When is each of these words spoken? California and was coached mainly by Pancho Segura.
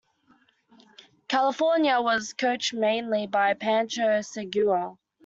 California 1.27 1.93
and 1.97 2.03
was 2.03 2.33
coached 2.33 2.73
mainly 2.73 3.27
by 3.27 3.53
Pancho 3.53 4.21
Segura. 4.23 4.97